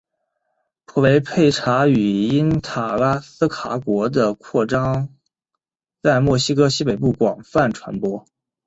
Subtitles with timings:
[0.85, 1.93] 普雷佩查语
[2.23, 5.07] 因塔拉斯卡国的扩张而
[6.01, 8.25] 在墨西哥西北部广泛传播。